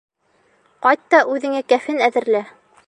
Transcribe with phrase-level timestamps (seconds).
[0.85, 2.45] Ҡайт та үҙеңә кәфен әҙерлә!